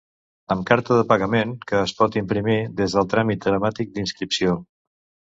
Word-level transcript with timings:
Amb 0.53 0.63
carta 0.67 0.95
de 0.99 1.01
pagament, 1.09 1.51
que 1.71 1.75
es 1.87 1.93
pot 1.99 2.17
imprimir 2.21 2.55
des 2.79 2.95
del 2.95 3.11
tràmit 3.11 3.43
telemàtic 3.47 3.93
d'inscripció. 3.99 4.57